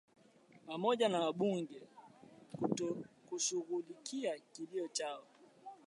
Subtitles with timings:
[0.67, 1.81] pamoja na wabunge
[3.25, 5.23] kushughulikia kilio chao